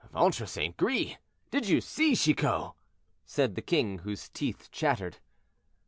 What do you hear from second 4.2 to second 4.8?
teeth